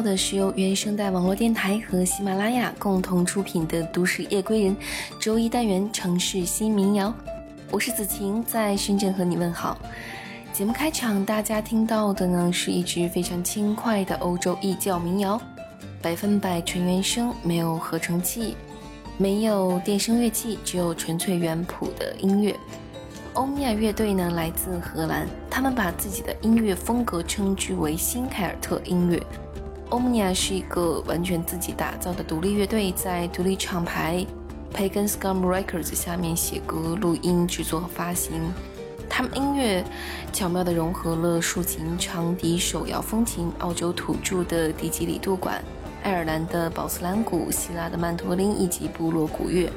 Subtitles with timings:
[0.00, 4.76] 的是由原声带网络电台和喜马拉雅共同出品的《都市夜归人》
[5.18, 7.12] 周一单元城市新民谣。
[7.70, 9.76] 我是子晴，在深圳和你问好。
[10.52, 15.40] 节目开场，大家听到的呢是一支非常轻快的欧洲异教民谣，
[16.00, 18.56] 百分百纯原声，没有合成器，
[19.18, 22.56] 没有电声乐器，只有纯粹原谱的音乐。
[23.34, 29.22] 欧米亚乐队呢来自荷兰，他们把自己的音乐风格称之为新凯尔特音乐。
[29.90, 34.24] 欧米亚是一个完全自己打造的独立乐队，在独立厂牌
[34.72, 38.34] Pagan Scum Records 下面写歌、录音、制作和发行。
[39.08, 39.84] 他们音乐
[40.32, 45.60] 巧妙地融合了竖琴、长笛、手摇风琴、澳洲土著的迪吉里杜管、
[46.04, 49.68] 爱尔兰的宝斯兰鼓、希腊的曼陀林以及部落鼓乐。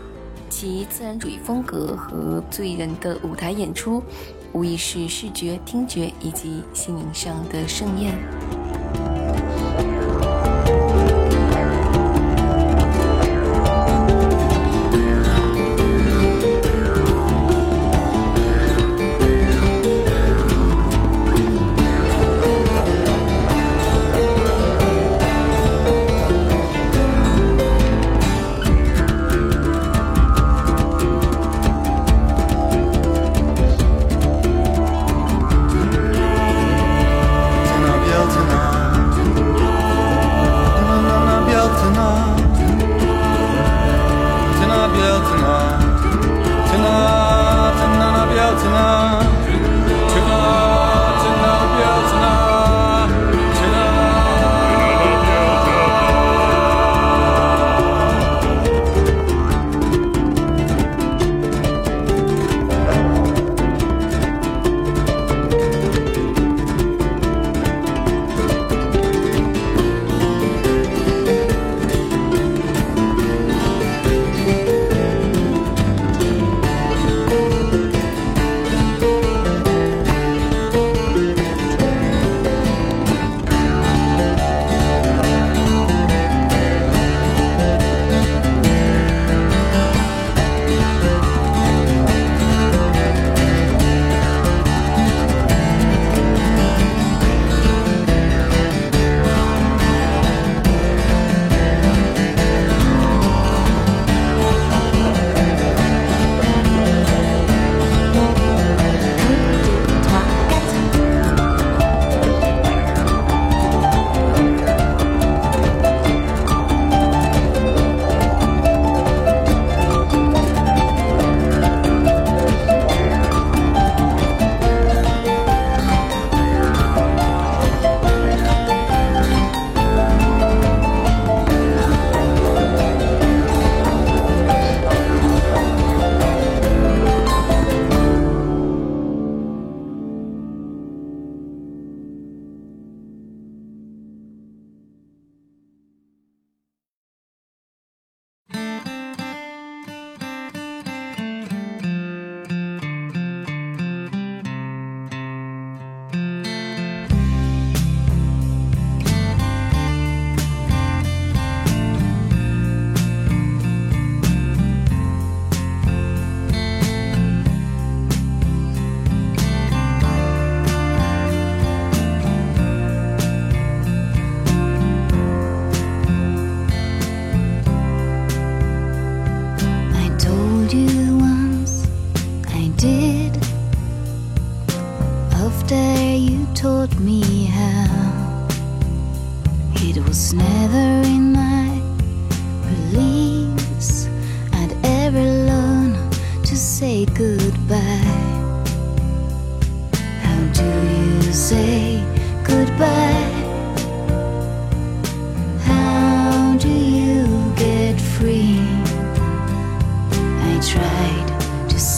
[0.47, 4.03] 其自然主义风格和醉人的舞台演出，
[4.51, 8.13] 无疑是视觉、听觉以及心灵上的盛宴。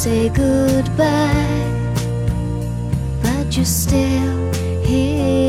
[0.06, 1.66] say goodbye,
[3.24, 4.54] but you're still
[4.84, 5.45] here.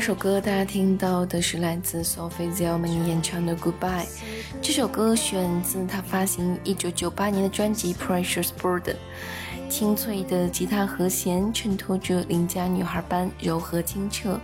[0.00, 4.06] 这首歌大家听到的是来自 Sophie Zelman 演唱的《Goodbye》。
[4.62, 8.94] 这首歌选自他发行于1998年的专辑《Precious Burden》。
[9.68, 14.40] 清脆的吉他和弦衬托着邻家女孩般柔和清澈、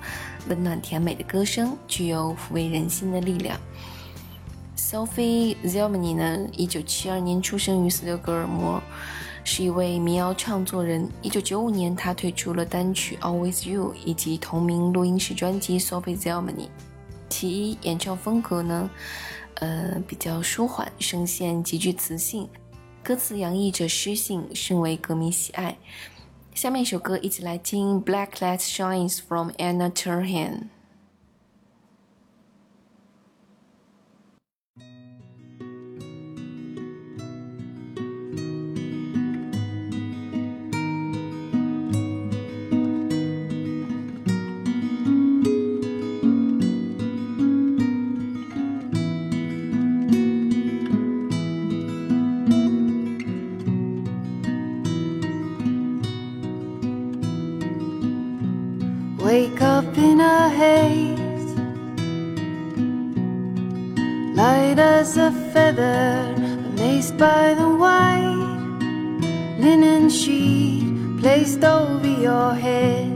[0.46, 3.58] 温暖甜美的歌声，具有抚慰人心的力量。
[4.76, 8.82] Sophie Zelmany 呢，一九七二年出生于斯德哥尔摩，
[9.48, 11.08] 是一位民谣唱作人。
[11.22, 16.64] 一九九五年，他推出了单曲《Always You》以及同名录音室专辑《Sophie Zelmany》。
[17.28, 18.90] 其一演唱风格呢，
[19.54, 22.48] 呃，比较舒缓，声线极具磁性，
[23.04, 25.78] 歌词洋溢着诗性，深为歌迷喜爱。
[26.52, 30.50] 下面一首歌，一起来听《Black Light Shines from Anna Turhan》。
[59.76, 61.50] Up in a haze,
[64.34, 66.32] light as a feather,
[66.70, 69.20] amazed by the white
[69.58, 70.86] linen sheet
[71.20, 73.12] placed over your head.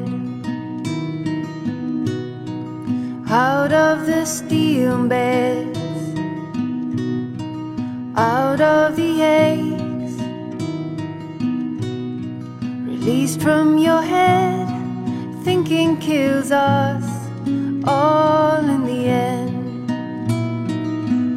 [3.30, 5.78] Out of the steel beds,
[8.16, 10.14] out of the aches,
[12.90, 14.59] released from your head
[15.44, 17.04] thinking kills us
[17.84, 19.86] all in the end.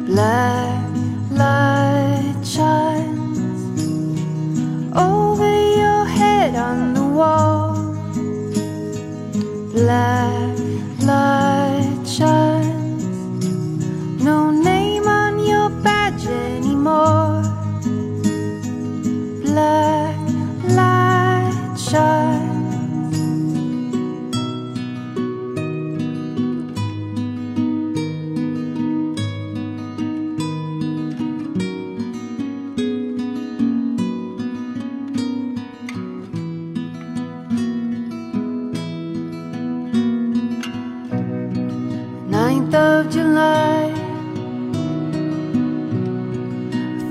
[0.06, 0.90] Black
[1.30, 3.38] light shines
[4.94, 7.74] over your head on the wall.
[9.72, 10.43] Black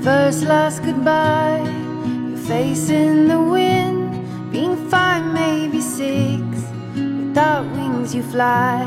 [0.04, 1.64] First, last goodbye.
[2.28, 4.52] Your face in the wind.
[4.52, 6.44] Being five, maybe six.
[6.94, 8.82] Without wings, you fly.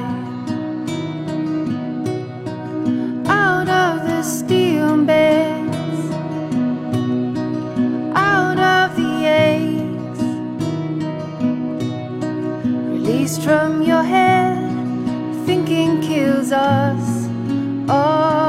[3.26, 6.00] Out of the steel beds.
[8.14, 10.22] Out of the aches.
[12.94, 14.70] Released from your head
[15.48, 17.28] thinking kills us
[17.90, 18.47] all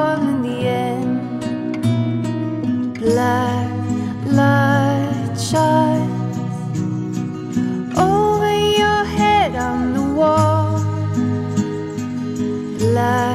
[12.98, 13.27] love.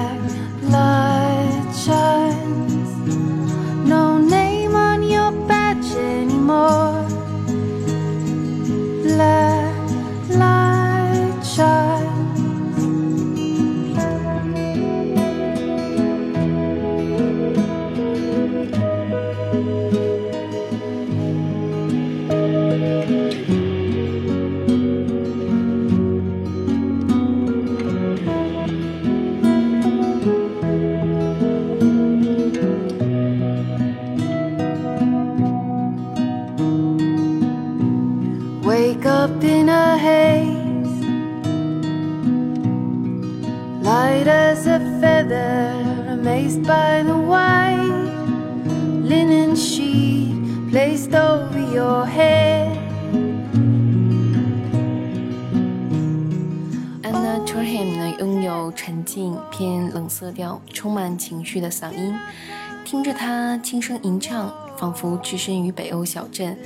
[38.65, 41.03] Wake up in a haze,
[43.84, 45.74] light as a feather,
[46.10, 48.08] amazed by the white
[49.03, 50.34] linen sheet
[50.72, 52.77] placed over your head.
[57.03, 62.15] Anna Turham 呢，拥有沉静、偏冷色调、充满情绪的嗓音，
[62.86, 64.53] 听着他轻声吟唱，
[64.84, 66.58] 仿佛置身于北欧小镇，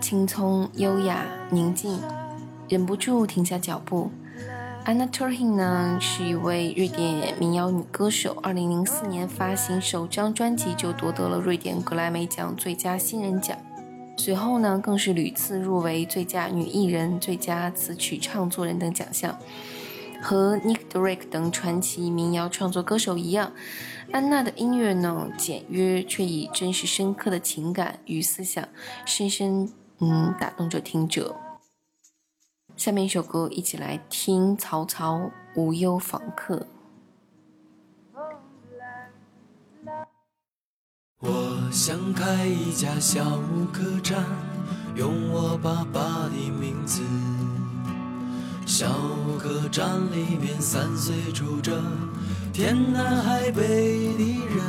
[0.00, 2.00] 青葱优雅宁静，
[2.68, 4.12] 忍不住停下脚步。
[4.84, 8.38] Anna Turhin 呢，是一位瑞典民谣女歌手。
[8.44, 13.58] 二零零四年发行首张专辑就夺得了瑞典格莱美奖最佳新人奖，
[14.16, 19.36] 随后呢，更是屡次入围最佳女艺人、最佳词曲创作人等奖项。
[20.24, 23.52] 和 Nick Drake 等传奇民谣创作歌手一样，
[24.10, 28.66] 安娜的音乐呢简约，却以真实深刻的情感与思想，
[29.04, 31.36] 深深嗯打动着听者。
[32.74, 36.66] 下面一首歌，一起来听曹操无忧访客。
[41.20, 43.22] 我想开一家小
[43.70, 44.24] 客栈，
[44.96, 47.02] 用我爸爸的名字。
[48.66, 48.88] 小
[49.38, 51.72] 客栈里面三岁住着
[52.52, 53.62] 天南海北
[54.16, 54.64] 的人，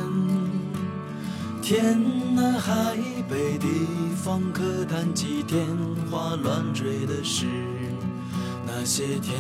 [1.62, 2.98] 天南海
[3.30, 3.68] 北的
[4.16, 5.66] 方客谈起天
[6.12, 7.46] 花乱坠的事，
[8.68, 9.40] 那些天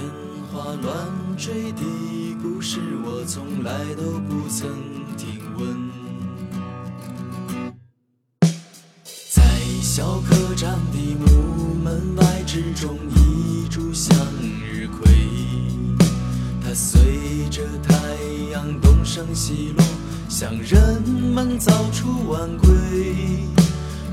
[0.51, 0.93] 花乱
[1.37, 1.83] 坠的
[2.41, 4.69] 故事我从来都不曾
[5.17, 5.91] 听闻。
[9.29, 9.43] 在
[9.81, 11.44] 小客栈的木
[12.55, 12.97] 木门外之中。
[13.69, 14.15] 炷向
[14.63, 15.11] 日葵，
[16.63, 17.93] 它随着太
[18.51, 19.83] 阳东升西落，
[20.29, 21.01] 向人
[21.33, 22.69] 们早出晚归。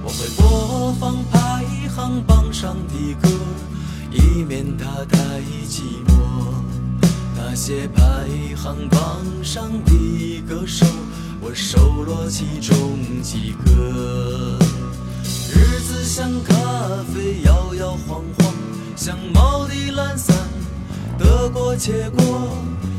[0.02, 3.28] 我会播放排行榜上的歌，
[4.10, 5.18] 以免它太
[5.68, 6.54] 寂寞。
[7.36, 8.02] 那些排
[8.56, 10.84] 行榜上的歌手，
[11.40, 14.61] 我收录其中几个。
[16.14, 16.54] 像咖
[17.14, 18.54] 啡，摇摇晃晃。
[18.94, 20.36] 像猫的懒散，
[21.18, 22.50] 得过且过，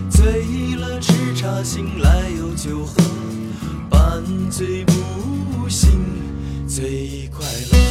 [0.10, 2.96] 醉了吃茶，醒来有酒喝，
[3.88, 5.92] 半醉不醒
[6.68, 7.83] 最快乐。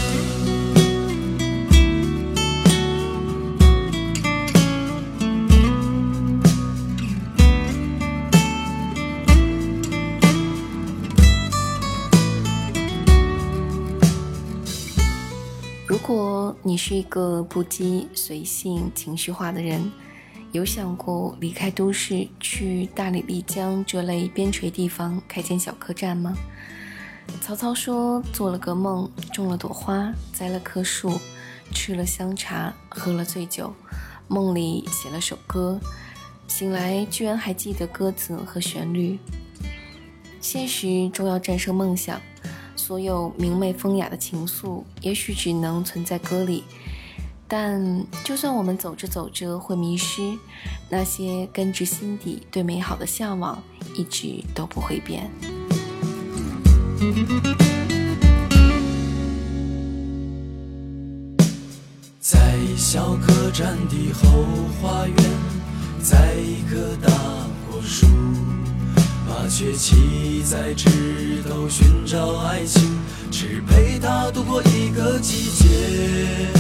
[16.03, 19.93] 如果你是一个不羁、随性、情绪化的人，
[20.51, 26.37] 有想过离开都市，去大理、丽江这类边陲地方开间小客栈吗？
[27.41, 31.21] 曹操说：“做了个梦，种了朵花，栽了棵树，
[31.73, 33.73] 吃了香茶，喝了醉酒，
[34.27, 35.79] 梦里写了首歌，
[36.49, 39.21] 醒来居然还记得歌词和旋律。
[40.41, 42.21] 现实终要战胜梦想。”
[42.85, 46.65] 所有明媚风雅的情愫，也许只能存在歌里。
[47.47, 50.37] 但就算我们走着走着会迷失，
[50.91, 53.63] 那些根植心底对美好的向往，
[53.95, 55.31] 一直都不会变。
[62.19, 64.45] 在小客栈的后
[64.83, 65.17] 花园，
[66.03, 67.13] 栽一棵大
[67.71, 68.09] 果树。
[69.33, 72.83] 麻雀栖在枝头寻找爱情，
[73.31, 76.51] 只陪它度过一个季节。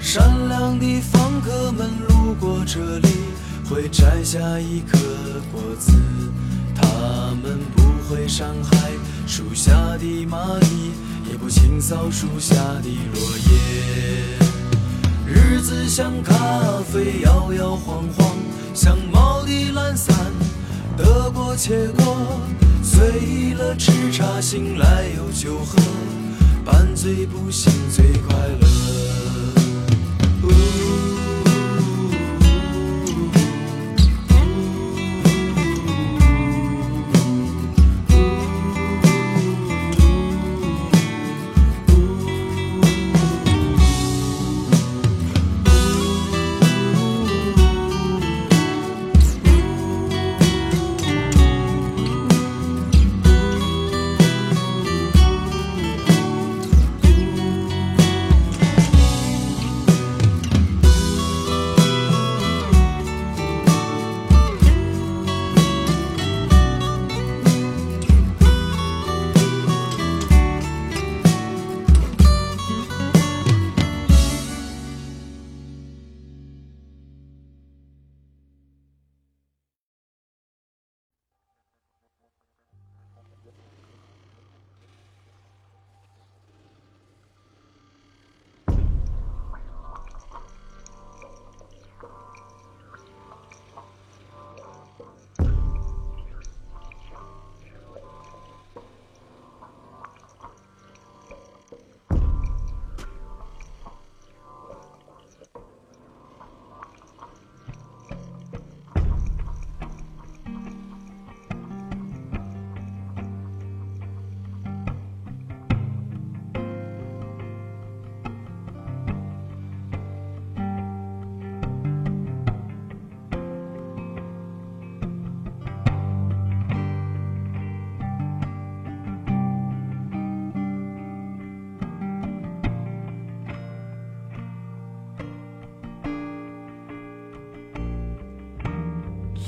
[0.00, 3.08] 善良的访客们路过这里，
[3.70, 4.98] 会摘下一颗
[5.52, 5.92] 果子。
[6.74, 6.82] 他
[7.40, 8.90] 们不会伤害
[9.24, 10.90] 树下的蚂蚁，
[11.30, 14.38] 也不清扫树下的落叶。
[15.24, 16.34] 日子像咖
[16.92, 18.36] 啡，摇摇晃晃，
[18.74, 20.12] 像猫的懒散。
[20.96, 22.40] 得过且过，
[22.82, 25.76] 醉了吃茶，醒来有酒喝，
[26.64, 28.66] 半醉不醒最快乐。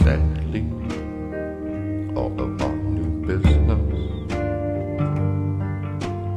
[0.04, 0.66] Sadly,
[2.14, 3.80] all of our new business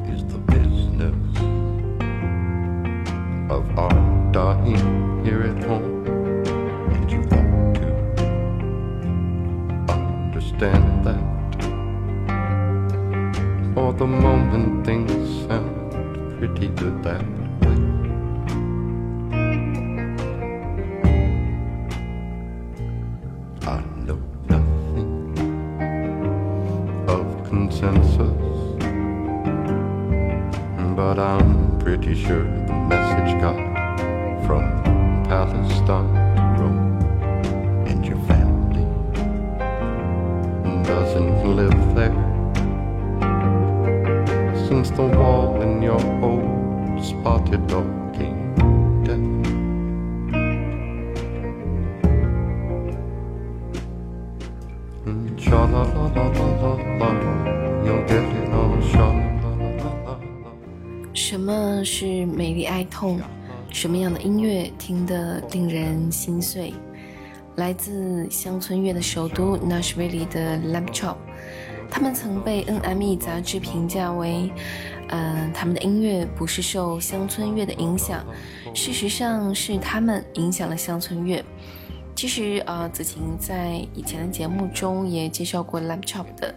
[0.08, 1.38] is the business
[3.52, 6.06] of our dying here at home.
[6.94, 7.76] And you ought
[9.88, 11.26] to understand that.
[13.74, 15.12] For the moment, things
[15.46, 15.92] sound
[16.40, 17.37] pretty good that
[32.18, 33.56] sure the message got
[34.46, 34.64] from
[35.30, 36.98] Palestine to Rome,
[37.86, 38.86] and your family
[40.84, 42.18] doesn't live there.
[44.68, 48.54] Since the wall in your old spotted dog came
[49.04, 49.38] down.
[55.50, 56.47] La la la la la,
[61.88, 63.18] 是美丽哀痛？
[63.72, 66.74] 什么样的音乐听得令人心碎？
[67.56, 71.16] 来自乡村乐的首都 Nashville 的 Lamb Chop，
[71.90, 74.52] 他们曾被 NME 杂志评价为，
[75.08, 78.22] 呃，他们的音乐不是受乡村乐的影响，
[78.74, 81.42] 事实上是他们影响了乡村乐。
[82.18, 86.52] 其实呃，子晴在以前的节目中也介绍过 Lamb Chop 的，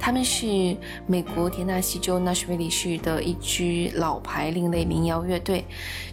[0.00, 5.64] 他们是美国田纳西州纳什维里市的一支老牌另类民谣乐队。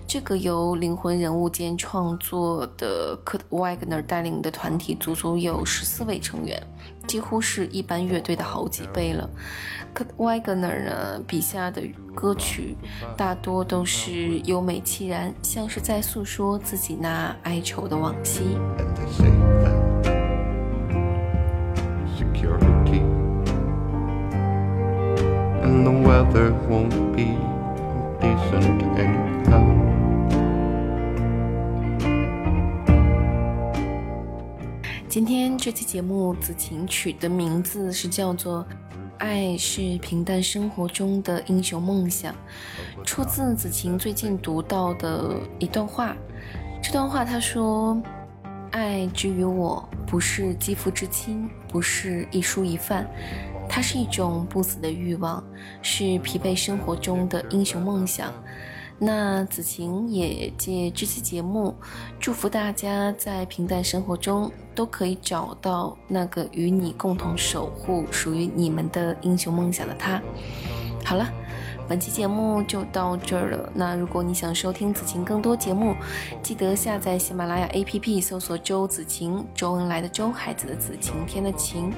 [0.05, 6.61] 这个由灵魂人物兼创作的 Kurt Wagner 带领的团体，足足有十四位成员，
[7.07, 9.29] 几乎是一般乐队的好几倍了。
[9.93, 11.81] Kurt Wagner 呢，笔下的
[12.15, 12.75] 歌曲
[13.15, 18.57] 大多都是优美凄然，像是在诉说自己那哀愁的往昔。
[25.63, 27.37] And the weather won't be
[28.19, 29.22] decent anyhow.
[35.13, 38.65] 今天这期节目，子晴取的名字是叫做
[39.19, 42.33] 《爱是平淡生活中的英雄梦想》，
[43.05, 46.17] 出自子晴最近读到的一段话。
[46.81, 48.01] 这段话他说
[48.73, 53.07] ：“爱之于我，不是肌肤之亲，不是一蔬一饭，
[53.69, 55.43] 它是一种不死的欲望，
[55.83, 58.33] 是疲惫生活中的英雄梦想。”
[58.99, 61.75] 那子晴也借这期节目，
[62.19, 70.21] 祝福大家在平淡生活中都可以找到那个与你共同守护属于你们的英雄梦想的他。
[71.03, 71.27] 好了，
[71.85, 73.69] 本期节目就到这儿了。
[73.75, 75.93] 那如果你想收听子晴更多节目，
[76.41, 81.91] 记得下载喜马拉雅 APP，搜索“周子晴”，周恩来的周，孩子的子，晴天的晴。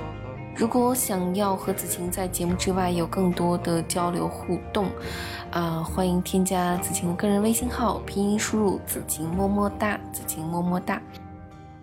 [0.55, 4.87] 如果想要和子晴在节目之外有更多的交流互动，
[5.51, 11.01] 啊、欢迎添加子晴的个人微信号，拼音输入“子晴么么哒”，子晴么么哒。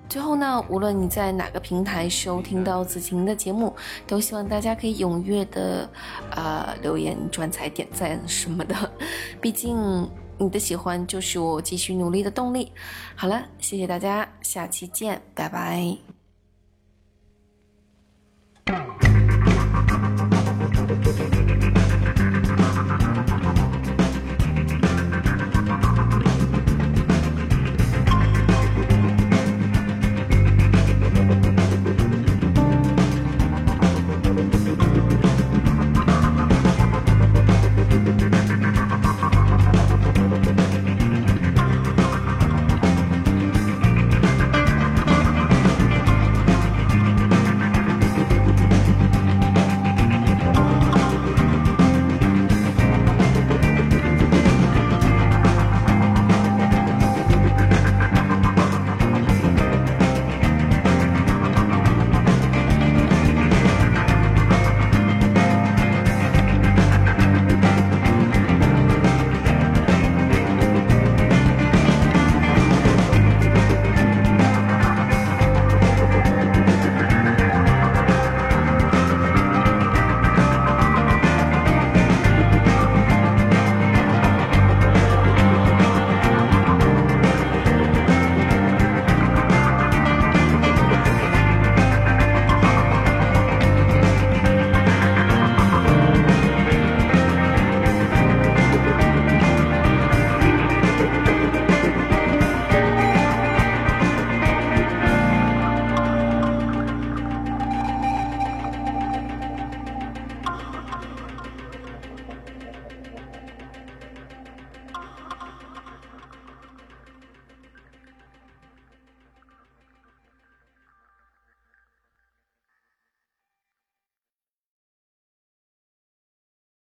[0.08, 3.74] 最后呢，无论你在哪个平台收听到子晴的节目，
[4.06, 5.88] 都希望大家可以踊跃的
[6.30, 8.74] 呃留言、转采、点赞什么的，
[9.40, 12.72] 毕竟你的喜欢就是我继续努力的动力。
[13.14, 16.11] 好了，谢谢大家，下期见，拜拜。
[18.72, 19.11] go.